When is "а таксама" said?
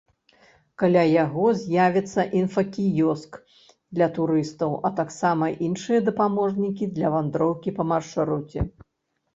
4.89-5.45